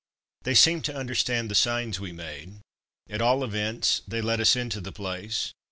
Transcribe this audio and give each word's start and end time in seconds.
They 0.41 0.55
seemed 0.55 0.83
to 0.85 0.95
understand 0.95 1.51
the 1.51 1.53
signs 1.53 1.99
we 1.99 2.11
made; 2.11 2.53
at 3.07 3.21
all 3.21 3.43
events 3.43 4.01
they 4.07 4.19
let 4.23 4.39
us 4.39 4.55
into 4.55 4.81
the 4.81 4.91
place. 4.91 5.53